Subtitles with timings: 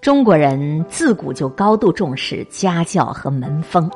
[0.00, 3.90] 中国人自古就高度重视家教和门风。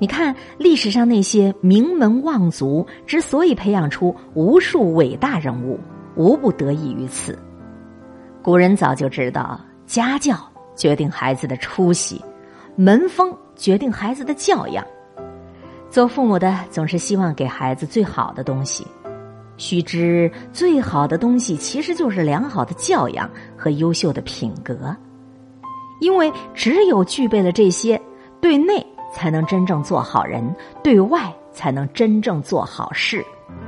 [0.00, 5.78] 你看，历史上那些名门望族之所以培养出无数伟大人物，
[6.16, 7.38] 无不得益于此。
[8.42, 10.36] 古人早就知道，家教
[10.74, 12.20] 决定孩子的出息，
[12.74, 14.84] 门风决定孩子的教养。
[15.90, 18.84] 做父母的总是希望给孩子最好的东西，
[19.58, 24.92] 须知最好的东西其实就是良好的教养和优秀的品格。
[26.00, 28.00] 因为只有具备了这些，
[28.40, 33.24] 对内才能真正做好人，对外才能真正做好事。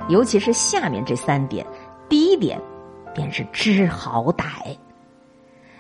[0.09, 1.65] 尤其是下面这三点，
[2.09, 2.61] 第一点
[3.15, 4.77] 便是知好歹。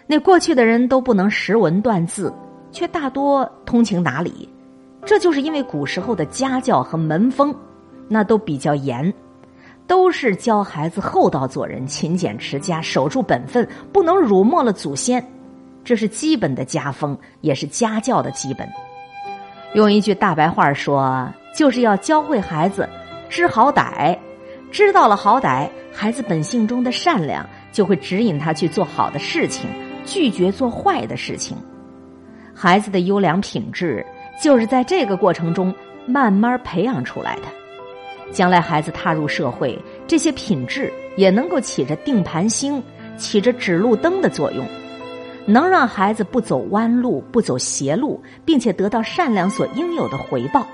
[0.06, 2.32] 那过去的人都不能识文断字，
[2.70, 4.48] 却大多通情达理，
[5.04, 7.54] 这就是因为古时候的家教和门风，
[8.08, 9.12] 那都比较严，
[9.86, 15.24] 都是教孩子厚道做人、勤俭持家、守住本分，不能辱没了祖先。
[15.84, 18.68] 这是基本的家风，也是家教的基本。
[19.74, 22.88] 用一句大白话说，就是要教会孩子
[23.28, 24.18] 知好歹，
[24.70, 29.68] 知道了好歹，孩子本性中的善良就会指引他去做好的事情，
[30.04, 31.56] 拒绝做坏的事情。
[32.54, 34.04] 孩子的优良品质
[34.40, 35.74] 就是在这个过程中
[36.06, 37.42] 慢慢培养出来的。
[38.30, 42.82] 将来孩子踏入社会，这些品质也能够起着定盘星、
[43.16, 44.66] 起着指路灯的作用。
[45.46, 50.66] 能让孩子不走弯路、不走邪路，并且得到善良所应有的回报。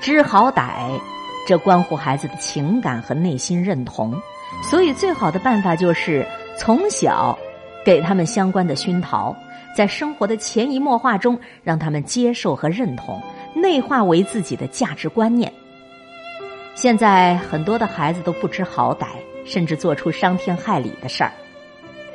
[0.00, 0.98] 知好歹，
[1.46, 4.14] 这关乎孩子的情感和内心认同，
[4.62, 7.38] 所以最好的办法就是从小
[7.84, 9.36] 给他们相关的熏陶，
[9.76, 13.20] 在生活的潜移默化中，让他们接受和认同，
[13.54, 15.52] 内化为自己的价值观念。
[16.74, 19.06] 现在很多的孩子都不知好歹，
[19.44, 21.32] 甚至做出伤天害理的事儿。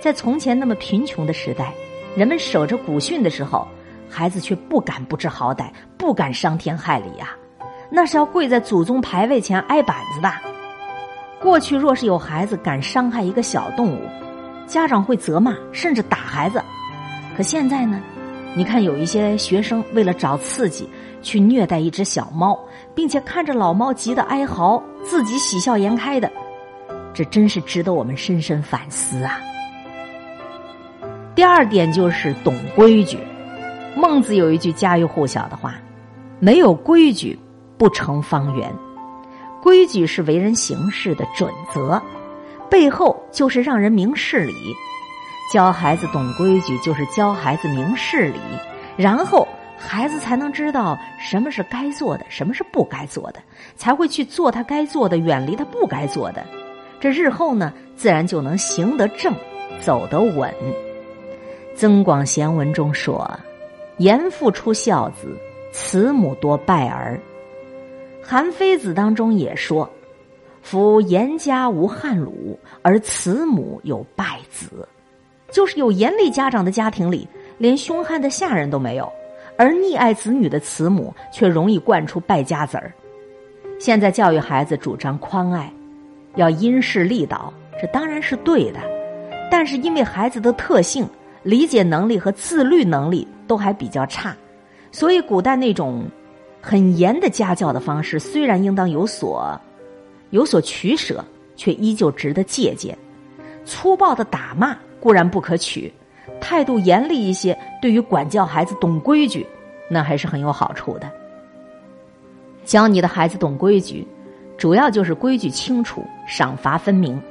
[0.06, 1.74] 在从前那么贫穷的时代，
[2.16, 3.68] 人们守着古训的时候，
[4.08, 5.66] 孩子却不敢不知好歹，
[5.98, 7.32] 不敢伤天害理呀，
[7.90, 10.32] 那是要跪在祖宗牌位前挨板子的。
[11.42, 14.02] 过去若是有孩子敢伤害一个小动物，
[14.68, 16.64] 家长会责骂甚至打孩子。
[17.36, 18.00] 可现在呢，
[18.54, 20.88] 你看有一些学生为了找刺激，
[21.24, 22.60] 去虐待一只小猫，
[22.94, 26.32] 并且看着老猫急得哀嚎，自己喜笑颜开的，
[27.12, 29.42] 这真是值得我们深深反思啊。
[31.36, 33.20] 第二点就是懂规矩。
[33.94, 35.76] 孟子有一句家喻户晓的话
[36.40, 37.38] ：“没有规矩，
[37.78, 38.74] 不成方圆。”
[39.62, 42.02] 规矩是为人行事的准则，
[42.70, 44.54] 背后就是让人明事理。
[45.52, 48.40] 教孩子懂规矩，就是教孩子明事理，
[48.96, 49.46] 然后
[49.78, 53.40] 孩子才能知道什么是该做的，什么是不该做的，
[53.76, 56.46] 才会去做他该做的，远离他不该做的。
[57.00, 59.34] 这日后呢，自然就能行得正，
[59.82, 60.50] 走得稳。
[61.76, 63.30] 《增广贤文》中说
[64.00, 65.38] ：“严父出孝子，
[65.74, 67.20] 慈母多败儿。”
[68.28, 69.88] 《韩非子》当中也说
[70.64, 74.88] ：“夫严家无汉鲁，而慈母有败子。”
[75.52, 77.28] 就是有严厉家长的家庭里，
[77.58, 79.12] 连凶悍的下人都没有，
[79.58, 82.92] 而溺爱子女的慈母却容易惯出败家子儿。
[83.80, 85.72] 现在教育孩子主张宽爱，
[86.36, 88.80] 要因势利导，这当然是对的，
[89.52, 91.08] 但是因为孩子的特性。
[91.46, 94.36] 理解能力和自律能力都还比较差，
[94.92, 96.04] 所以古代那种
[96.60, 99.58] 很严的家教的方式，虽然应当有所
[100.32, 101.24] 有所取舍，
[101.56, 102.98] 却依旧值得借鉴。
[103.64, 105.94] 粗暴的打骂固然不可取，
[106.42, 109.46] 态度严厉一些，对于管教孩子懂规矩，
[109.88, 111.08] 那还是很有好处的。
[112.64, 114.04] 教你的孩子懂规矩，
[114.58, 117.22] 主要就是规矩清楚，赏罚分明。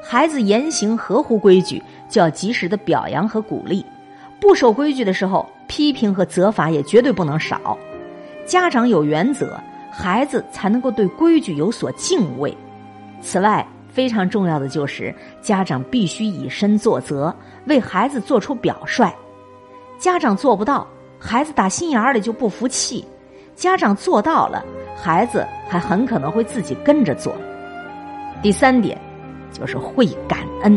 [0.00, 1.82] 孩子言行合乎规矩，
[2.14, 3.84] 就要及时的表扬和鼓励；
[4.40, 7.76] 不守规矩的时候，批评和责罚也绝对不能少。
[8.46, 9.58] 家长有原则，
[9.90, 12.56] 孩子才能够对规矩有所敬畏。
[13.20, 17.34] 此外，非常重要的就是家长必须以身作则，
[17.66, 19.12] 为孩子做出表率。
[19.98, 20.86] 家长做不到，
[21.18, 23.04] 孩子打心眼里就不服气；
[23.56, 27.34] 家长做到了，孩子还很可能会自己跟着做。
[28.40, 28.96] 第三点。
[29.52, 30.76] 就是会感恩，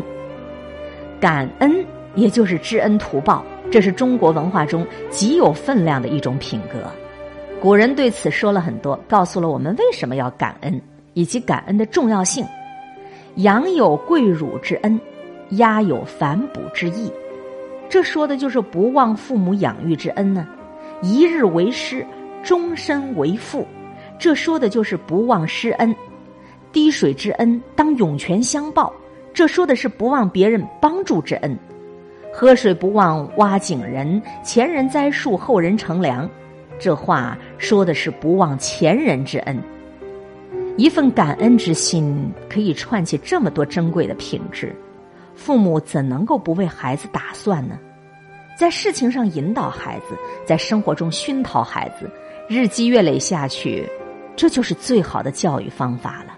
[1.19, 1.85] 感恩
[2.15, 6.79] 也就是知恩图报，这是中国文化中极有分量的一种品格。
[7.59, 10.79] 古人对此说了很多，告诉了我们为什么要感恩，
[11.13, 12.45] 以及感恩的重要性。
[13.37, 14.99] 羊有跪乳之恩，
[15.51, 17.11] 鸦有反哺之义，
[17.89, 20.47] 这说的就是不忘父母养育之恩呢。
[21.01, 22.05] 一日为师，
[22.43, 23.65] 终身为父，
[24.19, 25.95] 这说的就是不忘师恩。
[26.71, 28.93] 滴水之恩当涌泉相报，
[29.37, 31.55] 这说的是不忘别人帮助之恩；
[32.33, 36.27] 喝水不忘挖井人，前人栽树，后人乘凉。
[36.79, 39.61] 这话说的是不忘前人之恩。
[40.75, 44.75] 一份感恩之心可以串起这么多珍贵的品质，
[45.35, 47.77] 父母怎能够不为孩子打算呢？
[48.57, 50.17] 在事情上引导孩子，
[50.47, 52.09] 在生活中熏陶孩子，
[52.49, 53.87] 日积月累下去，
[54.35, 56.35] 这就是最好的教育方法了。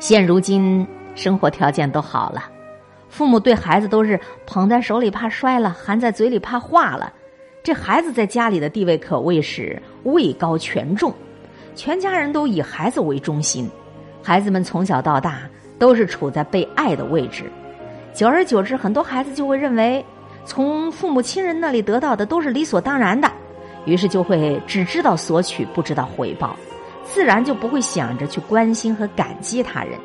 [0.00, 0.84] 现如今
[1.14, 2.50] 生活条件都好了。
[3.08, 7.12] 父母对孩子都是捧在手里怕摔了，含在嘴里怕化了。
[7.62, 11.14] 这孩子在家里的地位可谓是位高权重，
[11.74, 13.70] 全家人都以孩子为中心，
[14.22, 17.44] 孩子们从小到大都是处在被爱的位置。
[18.12, 20.04] 久而久之，很多孩子就会认为，
[20.44, 23.30] 从父母亲人那里得到的都是理所当然的，
[23.86, 26.54] 于是就会只知道索取，不知道回报，
[27.04, 29.98] 自然就不会想着去关心和感激他人。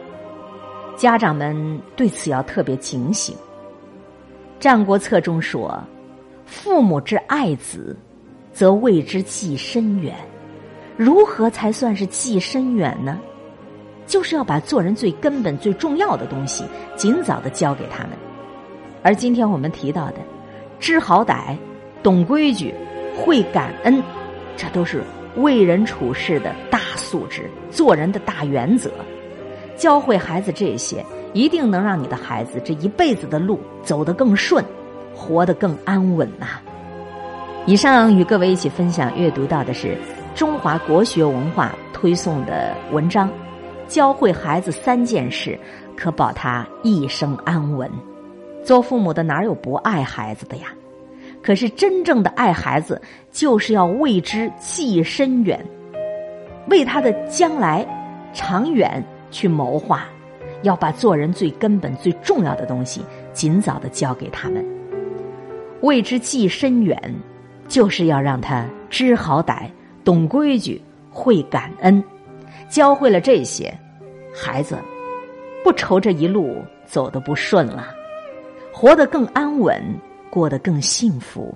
[0.99, 3.33] 家长们对此要特别警醒。
[4.59, 5.81] 《战国策》中说
[6.45, 7.95] ：“父母之爱子，
[8.51, 10.13] 则为之计深远。”
[10.97, 13.17] 如何才算是计深远呢？
[14.05, 16.65] 就是要把做人最根本、最重要的东西
[16.97, 18.09] 尽早的教给他们。
[19.01, 20.15] 而今天我们提到的，
[20.81, 21.55] 知好歹、
[22.03, 22.75] 懂规矩、
[23.15, 24.03] 会感恩，
[24.57, 25.01] 这都是
[25.37, 28.91] 为人处事的大素质，做人的大原则。
[29.79, 31.03] 教会孩子这些，
[31.33, 34.63] 一定能让你的孩子这一辈子的路走得更顺，
[35.15, 36.59] 活得更安稳呐。
[37.65, 39.97] 以上与各位一起分享阅读到的是
[40.35, 43.29] 中华国学文化推送的文章，
[43.87, 45.57] 教会孩子三件事，
[45.95, 47.89] 可保他一生安稳。
[48.65, 50.67] 做父母的哪有不爱孩子的呀？
[51.41, 53.01] 可是真正的爱孩子，
[53.31, 55.65] 就是要为之计深远，
[56.67, 57.87] 为他的将来
[58.33, 59.01] 长远。
[59.31, 60.05] 去谋划，
[60.63, 63.01] 要把做人最根本、最重要的东西
[63.33, 64.65] 尽早的交给他们。
[65.81, 66.97] 为之计深远，
[67.67, 69.69] 就是要让他知好歹、
[70.03, 72.03] 懂规矩、会感恩。
[72.69, 73.73] 教会了这些，
[74.33, 74.77] 孩子
[75.63, 77.87] 不愁这一路走得不顺了，
[78.71, 79.81] 活得更安稳，
[80.29, 81.55] 过得更幸福。